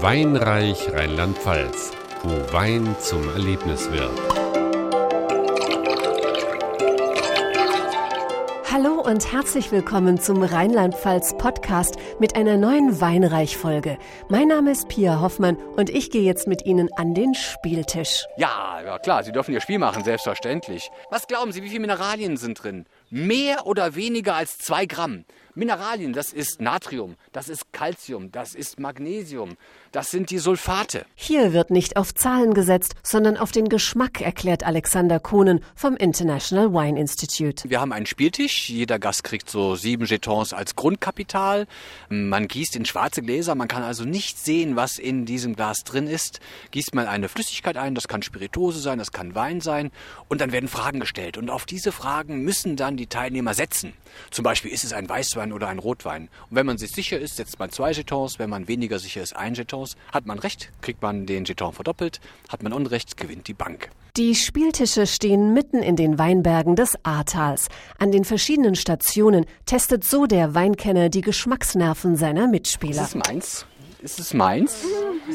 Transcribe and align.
Weinreich 0.00 0.92
Rheinland-Pfalz, 0.92 1.90
wo 2.22 2.52
Wein 2.52 2.94
zum 3.00 3.28
Erlebnis 3.30 3.90
wird. 3.90 4.12
Hallo 8.70 9.00
und 9.00 9.32
herzlich 9.32 9.72
willkommen 9.72 10.20
zum 10.20 10.44
Rheinland-Pfalz 10.44 11.36
Podcast 11.36 11.96
mit 12.20 12.36
einer 12.36 12.56
neuen 12.56 13.00
Weinreich-Folge. 13.00 13.98
Mein 14.28 14.46
Name 14.46 14.70
ist 14.70 14.86
Pia 14.88 15.20
Hoffmann 15.20 15.56
und 15.56 15.90
ich 15.90 16.12
gehe 16.12 16.22
jetzt 16.22 16.46
mit 16.46 16.64
Ihnen 16.64 16.88
an 16.94 17.12
den 17.14 17.34
Spieltisch. 17.34 18.24
Ja, 18.36 18.80
ja 18.84 19.00
klar, 19.00 19.24
Sie 19.24 19.32
dürfen 19.32 19.52
Ihr 19.52 19.60
Spiel 19.60 19.80
machen, 19.80 20.04
selbstverständlich. 20.04 20.92
Was 21.10 21.26
glauben 21.26 21.50
Sie, 21.50 21.64
wie 21.64 21.70
viele 21.70 21.80
Mineralien 21.80 22.36
sind 22.36 22.62
drin? 22.62 22.86
Mehr 23.10 23.66
oder 23.66 23.96
weniger 23.96 24.36
als 24.36 24.58
zwei 24.58 24.86
Gramm. 24.86 25.24
Mineralien, 25.58 26.12
das 26.12 26.32
ist 26.32 26.60
Natrium, 26.60 27.16
das 27.32 27.48
ist 27.48 27.72
Calcium, 27.72 28.30
das 28.30 28.54
ist 28.54 28.78
Magnesium, 28.78 29.56
das 29.90 30.12
sind 30.12 30.30
die 30.30 30.38
Sulfate. 30.38 31.04
Hier 31.16 31.52
wird 31.52 31.72
nicht 31.72 31.96
auf 31.96 32.14
Zahlen 32.14 32.54
gesetzt, 32.54 32.94
sondern 33.02 33.36
auf 33.36 33.50
den 33.50 33.68
Geschmack, 33.68 34.20
erklärt 34.20 34.62
Alexander 34.62 35.18
Kohnen 35.18 35.64
vom 35.74 35.96
International 35.96 36.72
Wine 36.72 37.00
Institute. 37.00 37.68
Wir 37.68 37.80
haben 37.80 37.92
einen 37.92 38.06
Spieltisch, 38.06 38.70
jeder 38.70 39.00
Gast 39.00 39.24
kriegt 39.24 39.50
so 39.50 39.74
sieben 39.74 40.06
Jetons 40.06 40.52
als 40.52 40.76
Grundkapital. 40.76 41.66
Man 42.08 42.46
gießt 42.46 42.76
in 42.76 42.84
schwarze 42.84 43.22
Gläser, 43.22 43.56
man 43.56 43.66
kann 43.66 43.82
also 43.82 44.04
nicht 44.04 44.38
sehen, 44.38 44.76
was 44.76 45.00
in 45.00 45.26
diesem 45.26 45.56
Glas 45.56 45.82
drin 45.82 46.06
ist. 46.06 46.38
Gießt 46.70 46.94
man 46.94 47.08
eine 47.08 47.28
Flüssigkeit 47.28 47.76
ein, 47.76 47.96
das 47.96 48.06
kann 48.06 48.22
Spirituose 48.22 48.78
sein, 48.78 49.00
das 49.00 49.10
kann 49.10 49.34
Wein 49.34 49.60
sein 49.60 49.90
und 50.28 50.40
dann 50.40 50.52
werden 50.52 50.68
Fragen 50.68 51.00
gestellt 51.00 51.36
und 51.36 51.50
auf 51.50 51.66
diese 51.66 51.90
Fragen 51.90 52.44
müssen 52.44 52.76
dann 52.76 52.96
die 52.96 53.08
Teilnehmer 53.08 53.54
setzen. 53.54 53.92
Zum 54.30 54.44
Beispiel 54.44 54.70
ist 54.70 54.84
es 54.84 54.92
ein 54.92 55.08
Weißwein 55.08 55.47
oder 55.52 55.68
ein 55.68 55.78
Rotwein. 55.78 56.28
Und 56.50 56.56
wenn 56.56 56.66
man 56.66 56.78
sich 56.78 56.92
sicher 56.92 57.18
ist, 57.18 57.36
setzt 57.36 57.58
man 57.58 57.70
zwei 57.70 57.92
Jetons, 57.92 58.38
wenn 58.38 58.50
man 58.50 58.68
weniger 58.68 58.98
sicher 58.98 59.22
ist, 59.22 59.36
ein 59.36 59.54
Jetons. 59.54 59.96
Hat 60.12 60.26
man 60.26 60.38
recht, 60.38 60.70
kriegt 60.80 61.02
man 61.02 61.26
den 61.26 61.44
Jeton 61.44 61.72
verdoppelt, 61.72 62.20
hat 62.48 62.62
man 62.62 62.72
Unrecht, 62.72 63.16
gewinnt 63.16 63.48
die 63.48 63.54
Bank. 63.54 63.90
Die 64.16 64.34
Spieltische 64.34 65.06
stehen 65.06 65.52
mitten 65.52 65.82
in 65.82 65.94
den 65.94 66.18
Weinbergen 66.18 66.74
des 66.74 66.96
Ahrtals. 67.04 67.68
An 67.98 68.10
den 68.10 68.24
verschiedenen 68.24 68.74
Stationen 68.74 69.46
testet 69.64 70.04
so 70.04 70.26
der 70.26 70.54
Weinkenner 70.54 71.08
die 71.08 71.20
Geschmacksnerven 71.20 72.16
seiner 72.16 72.48
Mitspieler. 72.48 73.02
Ist 73.02 73.08
es 73.08 73.14
meins? 73.14 73.66
Ist 74.00 74.18
es 74.18 74.34
meins? 74.34 74.84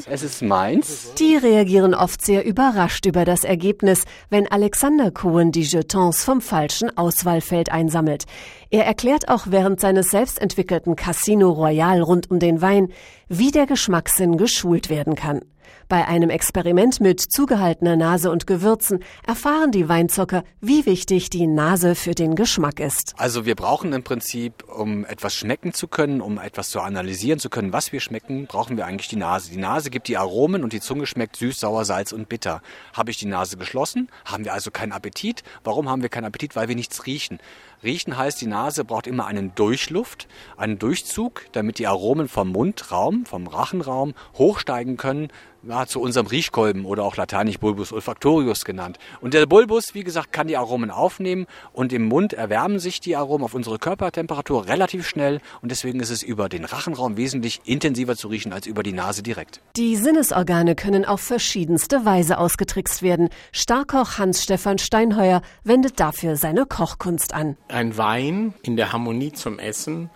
Es 0.10 0.24
ist 0.24 0.42
meins. 0.42 1.14
Die 1.20 1.36
reagieren 1.36 1.94
oft 1.94 2.26
sehr 2.26 2.46
überrascht 2.46 3.06
über 3.06 3.26
das 3.26 3.44
Ergebnis, 3.44 4.04
wenn 4.30 4.48
Alexander 4.48 5.12
Cohen 5.12 5.52
die 5.52 5.62
Jetons 5.62 6.24
vom 6.24 6.42
falschen 6.42 6.96
Auswahlfeld 6.98 7.72
einsammelt. 7.72 8.26
Er 8.72 8.86
erklärt 8.86 9.30
auch 9.30 9.46
während 9.48 9.80
seines 9.80 10.10
selbstentwickelten 10.10 10.96
Casino 10.96 11.52
Royal 11.52 12.02
rund 12.02 12.32
um 12.32 12.40
den 12.40 12.62
Wein, 12.62 12.92
wie 13.28 13.52
der 13.52 13.68
Geschmackssinn 13.68 14.38
geschult 14.38 14.90
werden 14.90 15.16
kann. 15.16 15.42
Bei 15.88 16.08
einem 16.08 16.30
Experiment 16.30 17.00
mit 17.00 17.22
zugehaltener 17.22 17.96
Nase 17.96 18.32
und 18.32 18.48
Gewürzen 18.48 19.04
erfahren 19.26 19.72
die 19.72 19.90
Weinzocker, 19.90 20.44
wie 20.62 20.86
wichtig 20.86 21.30
die 21.30 21.48
Nase 21.48 21.96
für 21.96 22.16
den 22.16 22.36
Geschmack 22.36 22.80
ist. 22.80 23.14
Also 23.18 23.46
wir 23.46 23.56
brauchen 23.56 23.94
im 23.94 24.04
Prinzip, 24.04 24.64
um 24.68 25.06
etwas 25.06 25.36
schmecken 25.36 25.74
zu 25.74 25.88
können, 25.88 26.22
um 26.22 26.38
etwas 26.38 26.70
zu 26.70 26.82
analysieren 26.82 27.40
zu 27.40 27.50
können, 27.50 27.74
was 27.74 27.92
wir 27.92 28.00
schmecken, 28.00 28.48
brauchen 28.48 28.78
wir 28.78 28.86
eigentlich 28.86 29.10
die 29.10 29.16
Nase. 29.16 29.52
Die 29.52 29.58
Nase 29.58 29.90
gibt 29.90 30.08
die 30.08 30.18
Aromen 30.18 30.64
und 30.64 30.74
die 30.74 30.82
Zunge 30.82 31.06
schmeckt 31.06 31.36
süß, 31.36 31.60
sauer, 31.60 31.86
salz 31.86 32.12
und 32.12 32.30
bitter. 32.30 32.62
Habe 32.94 33.12
ich 33.12 33.18
die 33.18 33.26
Nase 33.26 33.58
geschlossen, 33.58 34.10
haben 34.26 34.46
wir 34.46 34.54
also 34.54 34.72
keinen 34.72 34.92
Appetit. 34.92 35.44
Warum 35.64 35.90
haben 35.90 36.02
wir 36.02 36.10
keinen 36.10 36.26
Appetit? 36.26 36.56
Weil 36.56 36.68
wir 36.68 36.76
nichts 36.76 37.06
riechen. 37.06 37.40
Riechen 37.84 38.18
heißt, 38.18 38.40
die 38.40 38.48
Nase 38.48 38.86
braucht 38.86 39.08
immer 39.08 39.26
einen 39.26 39.54
Durchluft, 39.56 40.28
einen 40.58 40.80
Durchzug, 40.80 41.46
damit 41.52 41.80
die 41.80 41.88
Aromen 41.88 42.28
vom 42.28 42.50
Mundraum, 42.50 43.26
vom 43.26 43.48
Rachenraum 43.48 44.14
hochsteigen 44.36 44.98
können, 44.98 45.30
ja, 45.68 45.86
zu 45.86 46.02
unserem 46.02 46.28
Riechkolben 46.28 46.86
oder 46.86 47.04
auch 47.04 47.16
lateinisch 47.16 47.60
Bulbus 47.60 47.94
olfactorius 47.94 48.66
genannt. 48.66 48.98
Und 49.22 49.34
der 49.34 49.46
Bulbus, 49.46 49.94
wie 49.94 50.04
gesagt, 50.04 50.32
kann 50.32 50.48
die 50.48 50.58
Aromen 50.58 50.92
aufnehmen 50.92 51.46
und 51.72 51.94
im 51.94 52.08
Mund 52.08 52.34
erwärmen 52.34 52.80
sich 52.80 53.00
die 53.00 53.16
Aromen 53.16 53.44
auf 53.44 53.54
unsere 53.54 53.80
Körpertemperatur 53.80 54.68
relativ 54.68 55.08
schnell 55.08 55.40
und 55.62 55.72
deswegen 55.72 56.00
ist 56.00 56.10
es 56.10 56.24
über 56.24 56.50
den 56.50 56.66
Rachenraum 56.66 57.18
wesentlich 57.18 57.62
intensiver 57.66 58.16
zu 58.16 58.28
riechen 58.28 58.54
als 58.54 58.68
über 58.68 58.84
die 58.84 58.94
Nase 58.94 59.24
direkt. 59.24 59.62
Die 59.78 59.96
Sinnesorgane 59.96 60.76
können 60.76 61.06
auf 61.06 61.22
verschiedenste 61.22 62.06
Weise 62.06 62.38
ausgetrickst 62.38 63.02
werden. 63.02 63.30
Starkoch 63.52 64.18
Hans-Stefan 64.18 64.78
Steinheuer 64.78 65.42
wendet 65.64 66.00
dafür 66.00 66.36
seine 66.36 66.66
Kochkunst 66.66 67.34
an. 67.34 67.58
Ein 67.70 67.98
Wein 67.98 68.54
in 68.64 68.76
der 68.76 68.92
Harmonie 68.92 69.32
zum 69.32 69.60
Essen 69.60 70.10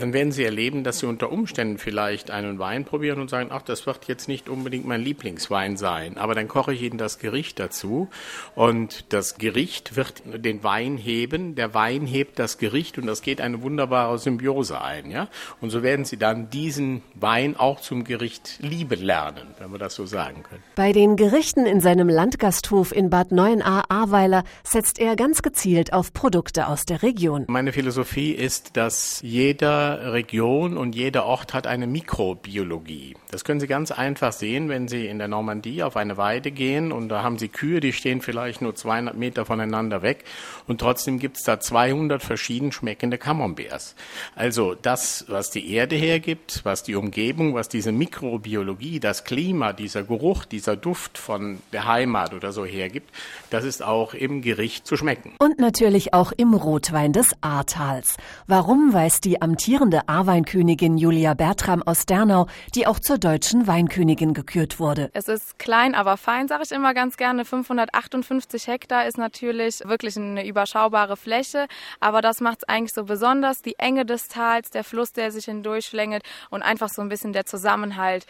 dann 0.00 0.12
werden 0.12 0.32
Sie 0.32 0.44
erleben, 0.44 0.84
dass 0.84 0.98
Sie 0.98 1.06
unter 1.06 1.30
Umständen 1.30 1.78
vielleicht 1.78 2.30
einen 2.30 2.58
Wein 2.58 2.84
probieren 2.84 3.20
und 3.20 3.30
sagen, 3.30 3.50
ach, 3.52 3.62
das 3.62 3.86
wird 3.86 4.06
jetzt 4.06 4.28
nicht 4.28 4.48
unbedingt 4.48 4.86
mein 4.86 5.02
Lieblingswein 5.02 5.76
sein, 5.76 6.18
aber 6.18 6.34
dann 6.34 6.48
koche 6.48 6.74
ich 6.74 6.82
Ihnen 6.82 6.98
das 6.98 7.18
Gericht 7.18 7.58
dazu 7.58 8.08
und 8.54 9.12
das 9.12 9.38
Gericht 9.38 9.96
wird 9.96 10.22
den 10.26 10.64
Wein 10.64 10.96
heben, 10.96 11.54
der 11.54 11.74
Wein 11.74 12.06
hebt 12.06 12.38
das 12.38 12.58
Gericht 12.58 12.98
und 12.98 13.06
das 13.06 13.22
geht 13.22 13.40
eine 13.40 13.62
wunderbare 13.62 14.18
Symbiose 14.18 14.80
ein, 14.80 15.10
ja? 15.10 15.28
Und 15.60 15.70
so 15.70 15.82
werden 15.82 16.04
Sie 16.04 16.16
dann 16.16 16.50
diesen 16.50 17.02
Wein 17.14 17.56
auch 17.56 17.80
zum 17.80 18.04
Gericht 18.04 18.58
lieben 18.60 19.00
lernen, 19.00 19.54
wenn 19.58 19.70
wir 19.70 19.78
das 19.78 19.94
so 19.94 20.06
sagen 20.06 20.42
können. 20.42 20.62
Bei 20.74 20.92
den 20.92 21.16
Gerichten 21.16 21.66
in 21.66 21.80
seinem 21.80 22.08
Landgasthof 22.08 22.92
in 22.92 23.10
Bad 23.10 23.32
Neuenahr-Ahrweiler 23.32 24.44
setzt 24.64 24.98
er 24.98 25.16
ganz 25.16 25.42
gezielt 25.42 25.92
auf 25.92 26.12
Produkte 26.12 26.66
aus 26.66 26.84
der 26.84 27.02
Region. 27.02 27.44
Meine 27.48 27.72
Philosophie 27.72 28.32
ist, 28.32 28.76
dass 28.76 29.20
jeder 29.22 29.83
Region 29.92 30.76
und 30.76 30.94
jeder 30.94 31.26
Ort 31.26 31.54
hat 31.54 31.66
eine 31.66 31.86
Mikrobiologie. 31.86 33.14
Das 33.30 33.44
können 33.44 33.60
Sie 33.60 33.66
ganz 33.66 33.90
einfach 33.90 34.32
sehen, 34.32 34.68
wenn 34.68 34.88
Sie 34.88 35.06
in 35.06 35.18
der 35.18 35.28
Normandie 35.28 35.82
auf 35.82 35.96
eine 35.96 36.16
Weide 36.16 36.50
gehen 36.50 36.92
und 36.92 37.08
da 37.08 37.22
haben 37.22 37.38
Sie 37.38 37.48
Kühe, 37.48 37.80
die 37.80 37.92
stehen 37.92 38.20
vielleicht 38.20 38.62
nur 38.62 38.74
200 38.74 39.16
Meter 39.16 39.44
voneinander 39.44 40.02
weg 40.02 40.24
und 40.66 40.80
trotzdem 40.80 41.18
gibt 41.18 41.36
es 41.36 41.42
da 41.42 41.60
200 41.60 42.22
verschieden 42.22 42.72
schmeckende 42.72 43.18
Camemberts. 43.18 43.94
Also 44.34 44.74
das, 44.74 45.24
was 45.28 45.50
die 45.50 45.72
Erde 45.72 45.96
hergibt, 45.96 46.60
was 46.64 46.82
die 46.82 46.94
Umgebung, 46.94 47.54
was 47.54 47.68
diese 47.68 47.92
Mikrobiologie, 47.92 49.00
das 49.00 49.24
Klima, 49.24 49.72
dieser 49.72 50.04
Geruch, 50.04 50.44
dieser 50.44 50.76
Duft 50.76 51.18
von 51.18 51.58
der 51.72 51.86
Heimat 51.86 52.34
oder 52.34 52.52
so 52.52 52.64
hergibt, 52.64 53.10
das 53.50 53.64
ist 53.64 53.82
auch 53.82 54.14
im 54.14 54.42
Gericht 54.42 54.86
zu 54.86 54.96
schmecken. 54.96 55.34
Und 55.38 55.58
natürlich 55.58 56.14
auch 56.14 56.32
im 56.32 56.54
Rotwein 56.54 57.12
des 57.12 57.32
Ahrtals. 57.40 58.16
Warum 58.46 58.92
weiß 58.92 59.20
die 59.20 59.42
amtierende 59.42 59.63
amtierende 59.64 60.06
A-Weinkönigin 60.10 60.98
Julia 60.98 61.32
Bertram 61.32 61.82
aus 61.82 62.04
Dernau, 62.04 62.48
die 62.74 62.86
auch 62.86 63.00
zur 63.00 63.16
deutschen 63.16 63.66
Weinkönigin 63.66 64.34
gekürt 64.34 64.78
wurde. 64.78 65.08
Es 65.14 65.26
ist 65.26 65.58
klein, 65.58 65.94
aber 65.94 66.18
fein, 66.18 66.48
sage 66.48 66.64
ich 66.66 66.70
immer 66.70 66.92
ganz 66.92 67.16
gerne. 67.16 67.46
558 67.46 68.66
Hektar 68.66 69.06
ist 69.06 69.16
natürlich 69.16 69.80
wirklich 69.86 70.18
eine 70.18 70.46
überschaubare 70.46 71.16
Fläche, 71.16 71.66
aber 71.98 72.20
das 72.20 72.42
macht 72.42 72.58
es 72.58 72.68
eigentlich 72.68 72.92
so 72.92 73.04
besonders. 73.04 73.62
Die 73.62 73.78
Enge 73.78 74.04
des 74.04 74.28
Tals, 74.28 74.68
der 74.68 74.84
Fluss, 74.84 75.14
der 75.14 75.30
sich 75.30 75.46
hindurchschlängelt 75.46 76.24
und 76.50 76.60
einfach 76.60 76.90
so 76.90 77.00
ein 77.00 77.08
bisschen 77.08 77.32
der 77.32 77.46
Zusammenhalt 77.46 78.26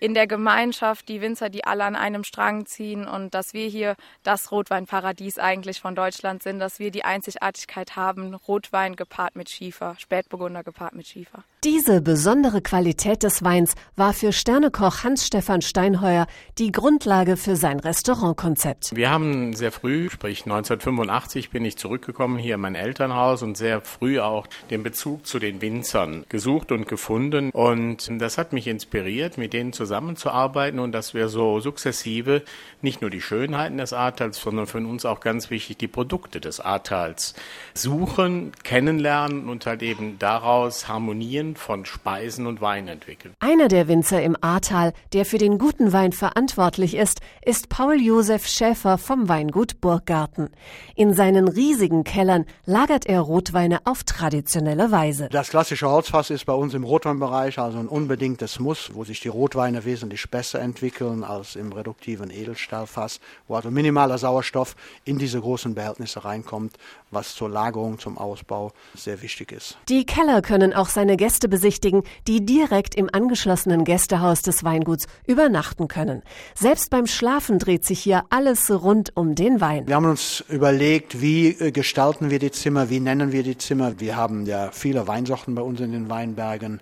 in 0.00 0.14
der 0.14 0.26
Gemeinschaft, 0.26 1.08
die 1.08 1.20
Winzer, 1.20 1.50
die 1.50 1.64
alle 1.64 1.84
an 1.84 1.96
einem 1.96 2.24
Strang 2.24 2.66
ziehen 2.66 3.06
und 3.06 3.34
dass 3.34 3.54
wir 3.54 3.68
hier 3.68 3.96
das 4.22 4.50
Rotweinparadies 4.50 5.38
eigentlich 5.38 5.80
von 5.80 5.94
Deutschland 5.94 6.42
sind, 6.42 6.58
dass 6.58 6.78
wir 6.78 6.90
die 6.90 7.04
Einzigartigkeit 7.04 7.96
haben, 7.96 8.34
Rotwein 8.34 8.96
gepaart 8.96 9.36
mit 9.36 9.50
Schiefer, 9.50 9.96
Spätburgunder 9.98 10.62
gepaart 10.62 10.94
mit 10.94 11.06
Schiefer. 11.06 11.44
Diese 11.64 12.02
besondere 12.02 12.60
Qualität 12.60 13.22
des 13.22 13.42
Weins 13.42 13.74
war 13.96 14.12
für 14.12 14.34
Sternekoch 14.34 15.02
Hans-Stefan 15.02 15.62
Steinheuer 15.62 16.26
die 16.58 16.70
Grundlage 16.70 17.38
für 17.38 17.56
sein 17.56 17.80
Restaurantkonzept. 17.80 18.94
Wir 18.94 19.08
haben 19.08 19.54
sehr 19.54 19.72
früh, 19.72 20.10
sprich 20.10 20.42
1985, 20.42 21.48
bin 21.48 21.64
ich 21.64 21.78
zurückgekommen 21.78 22.36
hier 22.36 22.56
in 22.56 22.60
mein 22.60 22.74
Elternhaus 22.74 23.42
und 23.42 23.56
sehr 23.56 23.80
früh 23.80 24.20
auch 24.20 24.46
den 24.68 24.82
Bezug 24.82 25.26
zu 25.26 25.38
den 25.38 25.62
Winzern 25.62 26.26
gesucht 26.28 26.70
und 26.70 26.86
gefunden. 26.86 27.48
Und 27.48 28.10
das 28.20 28.36
hat 28.36 28.52
mich 28.52 28.66
inspiriert, 28.66 29.38
mit 29.38 29.54
denen 29.54 29.72
zusammenzuarbeiten 29.72 30.78
und 30.78 30.92
dass 30.92 31.14
wir 31.14 31.30
so 31.30 31.60
sukzessive 31.60 32.42
nicht 32.82 33.00
nur 33.00 33.08
die 33.08 33.22
Schönheiten 33.22 33.78
des 33.78 33.94
Ahrtals, 33.94 34.38
sondern 34.38 34.66
für 34.66 34.76
uns 34.76 35.06
auch 35.06 35.20
ganz 35.20 35.48
wichtig 35.48 35.78
die 35.78 35.88
Produkte 35.88 36.40
des 36.40 36.60
Ahrtals 36.60 37.32
suchen, 37.72 38.52
kennenlernen 38.64 39.48
und 39.48 39.64
halt 39.64 39.82
eben 39.82 40.18
daraus 40.18 40.88
harmonieren 40.88 41.53
von 41.58 41.84
Speisen 41.84 42.46
und 42.46 42.60
Wein 42.60 42.88
entwickeln. 42.88 43.34
Einer 43.40 43.68
der 43.68 43.88
Winzer 43.88 44.22
im 44.22 44.36
Ahrtal, 44.40 44.92
der 45.12 45.24
für 45.24 45.38
den 45.38 45.58
guten 45.58 45.92
Wein 45.92 46.12
verantwortlich 46.12 46.96
ist, 46.96 47.20
ist 47.44 47.68
Paul 47.68 48.00
Josef 48.00 48.46
Schäfer 48.46 48.98
vom 48.98 49.28
Weingut 49.28 49.80
Burggarten. 49.80 50.50
In 50.94 51.14
seinen 51.14 51.48
riesigen 51.48 52.04
Kellern 52.04 52.46
lagert 52.66 53.06
er 53.06 53.20
Rotweine 53.20 53.80
auf 53.84 54.04
traditionelle 54.04 54.90
Weise. 54.90 55.28
Das 55.30 55.50
klassische 55.50 55.88
Holzfass 55.88 56.30
ist 56.30 56.46
bei 56.46 56.52
uns 56.52 56.74
im 56.74 56.84
Rotweinbereich 56.84 57.58
also 57.58 57.78
ein 57.78 57.88
unbedingtes 57.88 58.58
Muss, 58.58 58.90
wo 58.94 59.04
sich 59.04 59.20
die 59.20 59.28
Rotweine 59.28 59.84
wesentlich 59.84 60.30
besser 60.30 60.60
entwickeln 60.60 61.24
als 61.24 61.56
im 61.56 61.72
reduktiven 61.72 62.30
Edelstahlfass, 62.30 63.20
wo 63.48 63.56
also 63.56 63.70
minimaler 63.70 64.18
Sauerstoff 64.18 64.76
in 65.04 65.18
diese 65.18 65.40
großen 65.40 65.74
Behältnisse 65.74 66.24
reinkommt, 66.24 66.76
was 67.14 67.34
zur 67.34 67.48
Lagerung, 67.48 67.98
zum 67.98 68.18
Ausbau 68.18 68.72
sehr 68.94 69.22
wichtig 69.22 69.52
ist. 69.52 69.78
Die 69.88 70.04
Keller 70.04 70.42
können 70.42 70.72
auch 70.72 70.88
seine 70.88 71.16
Gäste 71.16 71.48
besichtigen, 71.48 72.02
die 72.26 72.44
direkt 72.44 72.94
im 72.94 73.08
angeschlossenen 73.12 73.84
Gästehaus 73.84 74.42
des 74.42 74.64
Weinguts 74.64 75.06
übernachten 75.26 75.88
können. 75.88 76.22
Selbst 76.54 76.90
beim 76.90 77.06
Schlafen 77.06 77.58
dreht 77.58 77.84
sich 77.84 78.00
hier 78.00 78.24
alles 78.30 78.70
rund 78.70 79.16
um 79.16 79.34
den 79.34 79.60
Wein. 79.60 79.86
Wir 79.86 79.96
haben 79.96 80.06
uns 80.06 80.44
überlegt, 80.48 81.20
wie 81.20 81.48
äh, 81.48 81.70
gestalten 81.70 82.30
wir 82.30 82.38
die 82.38 82.50
Zimmer, 82.50 82.90
wie 82.90 83.00
nennen 83.00 83.32
wir 83.32 83.42
die 83.42 83.58
Zimmer. 83.58 84.00
Wir 84.00 84.16
haben 84.16 84.46
ja 84.46 84.70
viele 84.72 85.06
Weinsorten 85.06 85.54
bei 85.54 85.62
uns 85.62 85.80
in 85.80 85.92
den 85.92 86.10
Weinbergen 86.10 86.80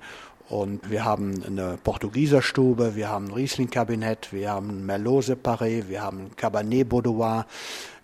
und 0.53 0.91
wir 0.91 1.05
haben 1.07 1.43
eine 1.47 1.79
Portugieser 1.83 2.43
Stube, 2.43 2.95
wir 2.95 3.09
haben 3.09 3.29
ein 3.29 3.33
Riesling-Kabinett, 3.33 4.33
wir 4.33 4.51
haben 4.51 4.69
ein 4.69 4.87
Merlot 4.87 5.25
separé, 5.25 5.89
wir 5.89 6.03
haben 6.03 6.27
ein 6.27 6.37
Cabernet 6.37 6.91
Baudoir, 6.91 7.47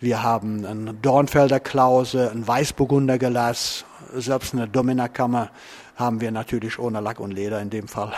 wir 0.01 0.23
haben 0.23 0.65
ein 0.65 0.99
Dornfelder 1.03 1.61
Klause, 1.61 2.31
ein 2.31 2.49
Weißburgunder 2.49 3.19
Gelass, 3.19 3.85
selbst 4.15 4.55
eine 4.55 4.67
Domina-Kammer 4.67 5.51
haben 5.97 6.23
wir 6.23 6.31
natürlich 6.31 6.79
ohne 6.79 7.01
Lack 7.01 7.21
und 7.21 7.33
Leder 7.33 7.61
in 7.61 7.69
dem 7.69 7.87
Fall, 7.87 8.13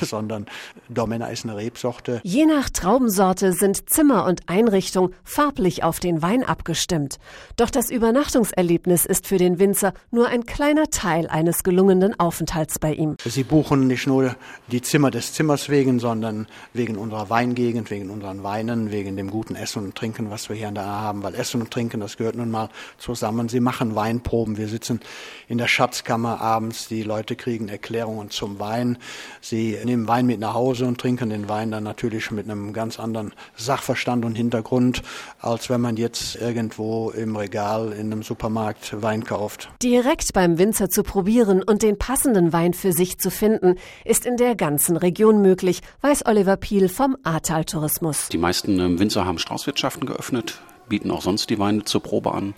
sondern 0.06 0.46
Domina 0.88 1.28
ist 1.28 1.44
eine 1.44 1.56
Rebsorte. 1.56 2.20
Je 2.24 2.46
nach 2.46 2.70
Traubensorte 2.70 3.52
sind 3.52 3.88
Zimmer 3.90 4.26
und 4.26 4.42
Einrichtung 4.48 5.12
farblich 5.24 5.82
auf 5.84 6.00
den 6.00 6.22
Wein 6.22 6.42
abgestimmt. 6.42 7.18
Doch 7.56 7.70
das 7.70 7.90
Übernachtungserlebnis 7.90 9.04
ist 9.04 9.26
für 9.26 9.38
den 9.38 9.58
Winzer 9.58 9.92
nur 10.10 10.28
ein 10.28 10.46
kleiner 10.46 10.90
Teil 10.90 11.28
eines 11.28 11.62
gelungenen 11.62 12.18
Aufenthalts 12.18 12.78
bei 12.78 12.94
ihm. 12.94 13.16
Sie 13.24 13.44
buchen 13.44 13.86
nicht 13.86 14.06
nur 14.06 14.36
die 14.68 14.82
Zimmer 14.82 15.10
des 15.10 15.32
Zimmers 15.32 15.68
wegen, 15.68 15.98
sondern 15.98 16.46
wegen 16.72 16.96
unserer 16.96 17.30
Weingegend, 17.30 17.90
wegen 17.90 18.10
unseren 18.10 18.42
Weinen, 18.42 18.90
wegen 18.90 19.16
dem 19.16 19.30
guten 19.30 19.54
Essen 19.54 19.84
und 19.84 19.94
Trinken, 19.94 20.30
was 20.30 20.48
wir 20.48 20.56
hier 20.56 20.68
in 20.68 20.74
der 20.74 20.84
A 20.84 21.00
haben, 21.00 21.22
weil 21.22 21.34
Essen 21.34 21.60
und 21.60 21.70
Trinken, 21.70 22.00
das 22.00 22.16
gehört 22.16 22.36
nun 22.36 22.50
mal 22.50 22.68
zusammen. 22.98 23.48
Sie 23.48 23.60
machen 23.60 23.94
Weinproben. 23.94 24.56
Wir 24.56 24.68
sitzen 24.68 25.00
in 25.48 25.58
der 25.58 25.68
Schatzkammer 25.68 26.40
abends, 26.40 26.88
die 26.88 27.02
Leute 27.02 27.36
kriegen 27.36 27.68
Erklärungen 27.68 28.30
zum 28.30 28.58
Wein. 28.58 28.98
Sie 29.40 29.74
nehmen 29.90 30.06
Wein 30.06 30.26
mit 30.26 30.38
nach 30.38 30.54
Hause 30.54 30.86
und 30.86 31.00
trinken 31.00 31.30
den 31.30 31.48
Wein 31.48 31.72
dann 31.72 31.82
natürlich 31.82 32.30
mit 32.30 32.48
einem 32.48 32.72
ganz 32.72 33.00
anderen 33.00 33.32
Sachverstand 33.56 34.24
und 34.24 34.36
Hintergrund, 34.36 35.02
als 35.40 35.68
wenn 35.68 35.80
man 35.80 35.96
jetzt 35.96 36.36
irgendwo 36.36 37.10
im 37.10 37.34
Regal 37.34 37.92
in 37.92 38.12
einem 38.12 38.22
Supermarkt 38.22 39.02
Wein 39.02 39.24
kauft. 39.24 39.68
Direkt 39.82 40.32
beim 40.32 40.58
Winzer 40.58 40.88
zu 40.88 41.02
probieren 41.02 41.62
und 41.62 41.82
den 41.82 41.98
passenden 41.98 42.52
Wein 42.52 42.72
für 42.72 42.92
sich 42.92 43.18
zu 43.18 43.30
finden, 43.30 43.74
ist 44.04 44.26
in 44.26 44.36
der 44.36 44.54
ganzen 44.54 44.96
Region 44.96 45.42
möglich, 45.42 45.80
weiß 46.02 46.24
Oliver 46.26 46.56
Piel 46.56 46.88
vom 46.88 47.16
Ahrtal 47.24 47.64
Tourismus. 47.64 48.28
Die 48.28 48.38
meisten 48.38 48.78
ähm, 48.78 48.98
Winzer 49.00 49.24
haben 49.24 49.38
Straußwirtschaften 49.38 50.06
geöffnet, 50.06 50.60
bieten 50.88 51.10
auch 51.10 51.22
sonst 51.22 51.50
die 51.50 51.58
Weine 51.58 51.84
zur 51.84 52.02
Probe 52.02 52.32
an. 52.32 52.54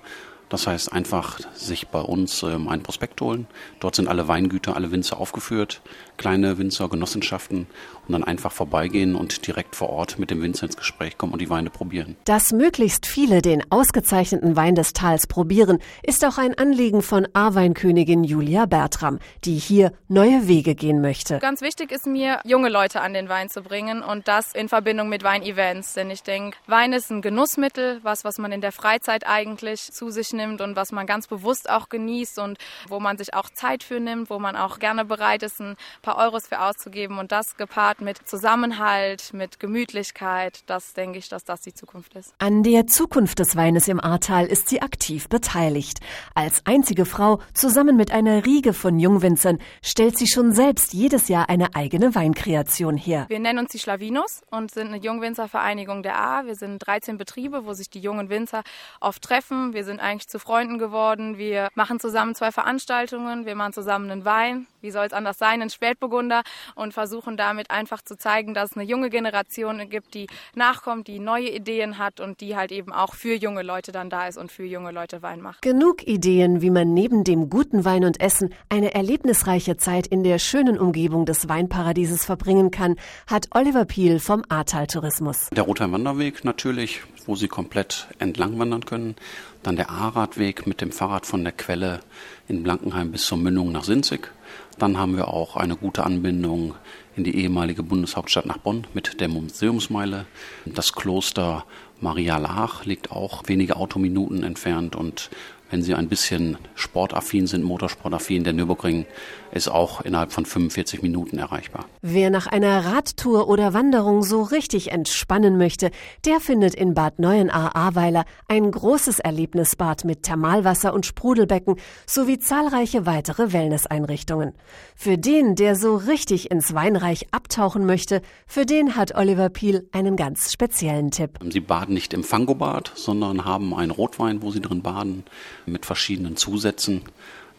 Das 0.52 0.66
heißt 0.66 0.92
einfach 0.92 1.40
sich 1.54 1.88
bei 1.88 2.00
uns 2.00 2.42
ähm, 2.42 2.68
einen 2.68 2.82
Prospekt 2.82 3.22
holen. 3.22 3.46
Dort 3.80 3.94
sind 3.94 4.06
alle 4.06 4.28
Weingüter, 4.28 4.76
alle 4.76 4.90
Winzer 4.90 5.18
aufgeführt, 5.18 5.80
kleine 6.18 6.58
Winzer, 6.58 6.90
Genossenschaften 6.90 7.66
und 8.06 8.12
dann 8.12 8.22
einfach 8.22 8.52
vorbeigehen 8.52 9.14
und 9.14 9.46
direkt 9.46 9.74
vor 9.74 9.88
Ort 9.88 10.18
mit 10.18 10.30
dem 10.30 10.42
Winzer 10.42 10.66
ins 10.66 10.76
Gespräch 10.76 11.16
kommen 11.16 11.32
und 11.32 11.40
die 11.40 11.48
Weine 11.48 11.70
probieren. 11.70 12.16
Dass 12.26 12.52
möglichst 12.52 13.06
viele 13.06 13.40
den 13.40 13.62
ausgezeichneten 13.70 14.54
Wein 14.54 14.74
des 14.74 14.92
Tals 14.92 15.26
probieren, 15.26 15.78
ist 16.02 16.22
auch 16.22 16.36
ein 16.36 16.54
Anliegen 16.58 17.00
von 17.00 17.26
A-Weinkönigin 17.32 18.22
Julia 18.22 18.66
Bertram, 18.66 19.20
die 19.44 19.54
hier 19.54 19.94
neue 20.08 20.48
Wege 20.48 20.74
gehen 20.74 21.00
möchte. 21.00 21.38
Ganz 21.38 21.62
wichtig 21.62 21.90
ist 21.90 22.06
mir, 22.06 22.40
junge 22.44 22.68
Leute 22.68 23.00
an 23.00 23.14
den 23.14 23.30
Wein 23.30 23.48
zu 23.48 23.62
bringen 23.62 24.02
und 24.02 24.28
das 24.28 24.52
in 24.52 24.68
Verbindung 24.68 25.08
mit 25.08 25.22
Weinevents. 25.22 25.94
Denn 25.94 26.10
ich 26.10 26.22
denke, 26.22 26.58
Wein 26.66 26.92
ist 26.92 27.10
ein 27.10 27.22
Genussmittel, 27.22 28.00
was, 28.02 28.22
was 28.22 28.36
man 28.36 28.52
in 28.52 28.60
der 28.60 28.72
Freizeit 28.72 29.26
eigentlich 29.26 29.90
zu 29.90 30.10
sich 30.10 30.34
nimmt 30.34 30.41
und 30.50 30.76
was 30.76 30.92
man 30.92 31.06
ganz 31.06 31.26
bewusst 31.26 31.70
auch 31.70 31.88
genießt 31.88 32.38
und 32.38 32.58
wo 32.88 33.00
man 33.00 33.16
sich 33.18 33.34
auch 33.34 33.50
Zeit 33.50 33.82
für 33.82 34.00
nimmt, 34.00 34.30
wo 34.30 34.38
man 34.38 34.56
auch 34.56 34.78
gerne 34.78 35.04
bereit 35.04 35.42
ist, 35.42 35.60
ein 35.60 35.76
paar 36.02 36.18
Euros 36.18 36.48
für 36.48 36.60
auszugeben 36.60 37.18
und 37.18 37.32
das 37.32 37.56
gepaart 37.56 38.00
mit 38.00 38.18
Zusammenhalt, 38.28 39.32
mit 39.32 39.60
Gemütlichkeit, 39.60 40.62
das 40.66 40.94
denke 40.94 41.18
ich, 41.18 41.28
dass 41.28 41.44
das 41.44 41.60
die 41.60 41.74
Zukunft 41.74 42.14
ist. 42.14 42.34
An 42.38 42.62
der 42.62 42.86
Zukunft 42.86 43.38
des 43.38 43.56
Weines 43.56 43.88
im 43.88 44.00
Ahrtal 44.00 44.46
ist 44.46 44.68
sie 44.68 44.82
aktiv 44.82 45.28
beteiligt. 45.28 46.00
Als 46.34 46.66
einzige 46.66 47.04
Frau, 47.04 47.40
zusammen 47.54 47.96
mit 47.96 48.10
einer 48.10 48.44
Riege 48.44 48.72
von 48.72 48.98
Jungwinzern, 48.98 49.58
stellt 49.82 50.18
sie 50.18 50.26
schon 50.26 50.52
selbst 50.52 50.92
jedes 50.92 51.28
Jahr 51.28 51.48
eine 51.48 51.74
eigene 51.74 52.14
Weinkreation 52.14 52.96
her. 52.96 53.26
Wir 53.28 53.38
nennen 53.38 53.60
uns 53.60 53.72
die 53.72 53.78
Schlavinos 53.78 54.42
und 54.50 54.70
sind 54.70 54.88
eine 54.88 54.98
Jungwinzervereinigung 54.98 56.02
der 56.02 56.18
A. 56.18 56.46
Wir 56.46 56.54
sind 56.54 56.78
13 56.78 57.18
Betriebe, 57.18 57.64
wo 57.64 57.72
sich 57.72 57.90
die 57.90 58.00
jungen 58.00 58.28
Winzer 58.28 58.62
oft 59.00 59.22
treffen. 59.22 59.72
Wir 59.72 59.84
sind 59.84 60.00
eigentlich 60.00 60.28
zu 60.32 60.38
Freunden 60.38 60.78
geworden. 60.78 61.38
Wir 61.38 61.68
machen 61.74 62.00
zusammen 62.00 62.34
zwei 62.34 62.50
Veranstaltungen. 62.50 63.46
Wir 63.46 63.54
machen 63.54 63.74
zusammen 63.74 64.10
einen 64.10 64.24
Wein. 64.24 64.66
Wie 64.80 64.90
soll 64.90 65.06
es 65.06 65.12
anders 65.12 65.38
sein? 65.38 65.60
Einen 65.60 65.70
Spätburgunder 65.70 66.42
und 66.74 66.94
versuchen 66.94 67.36
damit 67.36 67.70
einfach 67.70 68.02
zu 68.02 68.16
zeigen, 68.16 68.54
dass 68.54 68.70
es 68.70 68.76
eine 68.76 68.84
junge 68.84 69.10
Generation 69.10 69.88
gibt, 69.90 70.14
die 70.14 70.26
nachkommt, 70.54 71.06
die 71.06 71.20
neue 71.20 71.50
Ideen 71.50 71.98
hat 71.98 72.18
und 72.18 72.40
die 72.40 72.56
halt 72.56 72.72
eben 72.72 72.92
auch 72.92 73.14
für 73.14 73.34
junge 73.34 73.62
Leute 73.62 73.92
dann 73.92 74.10
da 74.10 74.26
ist 74.26 74.38
und 74.38 74.50
für 74.50 74.64
junge 74.64 74.90
Leute 74.90 75.22
Wein 75.22 75.40
macht. 75.40 75.62
Genug 75.62 76.06
Ideen, 76.06 76.62
wie 76.62 76.70
man 76.70 76.94
neben 76.94 77.24
dem 77.24 77.50
guten 77.50 77.84
Wein 77.84 78.04
und 78.04 78.20
Essen 78.20 78.54
eine 78.70 78.94
erlebnisreiche 78.94 79.76
Zeit 79.76 80.06
in 80.06 80.24
der 80.24 80.38
schönen 80.38 80.78
Umgebung 80.78 81.26
des 81.26 81.48
Weinparadieses 81.48 82.24
verbringen 82.24 82.70
kann, 82.70 82.96
hat 83.26 83.48
Oliver 83.52 83.84
Piel 83.84 84.18
vom 84.18 84.42
Ahrtal 84.48 84.86
Tourismus. 84.86 85.48
Der 85.52 85.64
Rotwein-Wanderweg 85.64 86.44
natürlich, 86.44 87.02
wo 87.26 87.36
Sie 87.36 87.48
komplett 87.48 88.08
entlang 88.18 88.58
wandern 88.58 88.84
können. 88.84 89.14
Dann 89.62 89.76
der 89.76 89.90
A-Radweg 90.22 90.68
mit 90.68 90.80
dem 90.80 90.92
Fahrrad 90.92 91.26
von 91.26 91.42
der 91.42 91.52
Quelle 91.52 91.98
in 92.46 92.62
Blankenheim 92.62 93.10
bis 93.10 93.26
zur 93.26 93.38
Mündung 93.38 93.72
nach 93.72 93.82
Sinzig. 93.82 94.30
Dann 94.78 94.96
haben 94.96 95.16
wir 95.16 95.26
auch 95.26 95.56
eine 95.56 95.74
gute 95.74 96.04
Anbindung 96.04 96.76
in 97.16 97.24
die 97.24 97.36
ehemalige 97.38 97.82
Bundeshauptstadt 97.82 98.46
nach 98.46 98.58
Bonn 98.58 98.86
mit 98.94 99.20
der 99.20 99.26
Museumsmeile. 99.26 100.26
Das 100.64 100.92
Kloster 100.92 101.64
Maria 102.00 102.38
Laach 102.38 102.84
liegt 102.84 103.10
auch 103.10 103.42
wenige 103.48 103.74
Autominuten 103.74 104.44
entfernt 104.44 104.94
und 104.94 105.28
wenn 105.72 105.82
Sie 105.82 105.94
ein 105.94 106.08
bisschen 106.08 106.58
sportaffin 106.74 107.46
sind, 107.46 107.64
motorsportaffin, 107.64 108.44
der 108.44 108.52
Nürburgring 108.52 109.06
ist 109.52 109.68
auch 109.68 110.02
innerhalb 110.02 110.32
von 110.32 110.44
45 110.44 111.02
Minuten 111.02 111.38
erreichbar. 111.38 111.86
Wer 112.02 112.30
nach 112.30 112.46
einer 112.46 112.84
Radtour 112.84 113.48
oder 113.48 113.72
Wanderung 113.72 114.22
so 114.22 114.42
richtig 114.42 114.92
entspannen 114.92 115.56
möchte, 115.56 115.90
der 116.26 116.40
findet 116.40 116.74
in 116.74 116.94
Bad 116.94 117.18
Neuenahr-Ahrweiler 117.18 118.24
ein 118.48 118.70
großes 118.70 119.18
Erlebnisbad 119.18 120.04
mit 120.04 120.22
Thermalwasser 120.22 120.92
und 120.92 121.06
Sprudelbecken 121.06 121.76
sowie 122.06 122.38
zahlreiche 122.38 123.06
weitere 123.06 123.52
Wellnesseinrichtungen. 123.52 124.52
Für 124.94 125.16
den, 125.16 125.54
der 125.54 125.74
so 125.74 125.96
richtig 125.96 126.50
ins 126.50 126.74
Weinreich 126.74 127.28
abtauchen 127.32 127.86
möchte, 127.86 128.20
für 128.46 128.66
den 128.66 128.94
hat 128.94 129.14
Oliver 129.14 129.48
Piel 129.48 129.88
einen 129.92 130.16
ganz 130.16 130.52
speziellen 130.52 131.10
Tipp. 131.10 131.38
Sie 131.50 131.60
baden 131.60 131.94
nicht 131.94 132.12
im 132.12 132.24
Fangobad, 132.24 132.92
sondern 132.94 133.46
haben 133.46 133.74
einen 133.74 133.90
Rotwein, 133.90 134.42
wo 134.42 134.50
Sie 134.50 134.60
drin 134.60 134.82
baden 134.82 135.24
mit 135.66 135.86
verschiedenen 135.86 136.36
Zusätzen, 136.36 137.02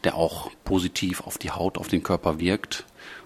der 0.03 0.15
auch 0.15 0.51
positiv 0.63 1.21
auf 1.21 1.37
die 1.37 1.51
Haut, 1.51 1.77
auf 1.77 1.87
den 1.87 2.03
Körper 2.03 2.39
wirkt 2.39 2.85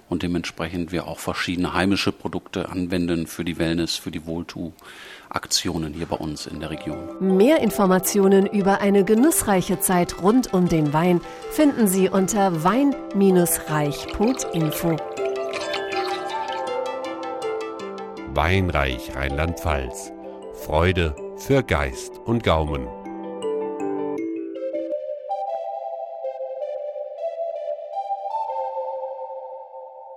und 0.10 0.24
dementsprechend 0.24 0.92
wir 0.92 1.08
auch 1.08 1.20
verschiedene 1.20 1.74
heimische 1.74 2.12
Produkte 2.12 2.70
anwenden 2.70 3.28
für 3.28 3.44
die 3.44 3.58
Wellness, 3.58 3.96
für 3.96 4.12
die 4.12 4.26
Wohltu-Aktionen 4.26 5.94
hier 5.94 6.06
bei 6.06 6.16
uns 6.16 6.46
in 6.46 6.62
der 6.62 6.70
Region. 6.70 7.38
Mehr 7.38 7.60
Informationen 7.60 8.48
über 8.48 8.82
eine 8.82 9.04
genussreiche 9.04 9.80
Zeit 9.80 10.22
rund 10.22 10.54
um 10.54 10.70
den 10.70 10.94
Wein 10.94 11.22
finden 11.52 11.88
Sie 11.88 12.10
unter 12.10 12.64
wein-reich.info. 12.64 14.98
Weinreich 18.34 19.16
Rheinland-Pfalz. 19.16 20.12
Freude 20.54 21.16
für 21.38 21.64
Geist 21.64 22.20
und 22.26 22.44
Gaumen. 22.44 22.88